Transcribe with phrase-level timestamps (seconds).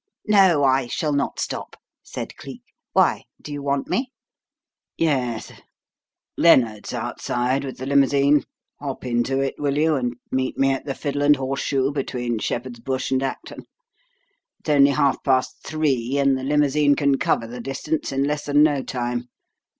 [0.25, 2.63] "No, I shall not stop," said Cleek.
[2.93, 3.25] "Why?
[3.39, 4.11] Do you want me?"
[4.97, 5.51] "Yes.
[6.35, 8.43] Lennard's outside with the limousine.
[8.79, 12.79] Hop into it, will you, and meet me at the Fiddle and Horseshoe, between Shepherd's
[12.79, 13.67] Bush and Acton?
[14.61, 18.63] It's only half past three and the limousine can cover the distance in less than
[18.63, 19.29] no time.